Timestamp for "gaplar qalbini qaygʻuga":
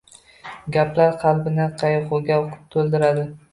0.77-2.41